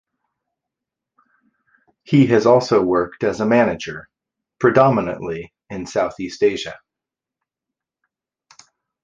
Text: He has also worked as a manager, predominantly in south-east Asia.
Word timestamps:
He 2.01 2.25
has 2.25 2.47
also 2.47 2.81
worked 2.81 3.23
as 3.23 3.39
a 3.39 3.45
manager, 3.45 4.09
predominantly 4.59 5.53
in 5.69 5.85
south-east 5.85 6.41
Asia. 6.41 6.79